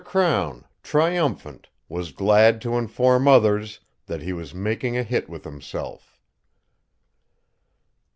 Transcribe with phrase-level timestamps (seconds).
[0.03, 6.19] Crown, triumphant, was glad to inform others that he was making a hit with himself.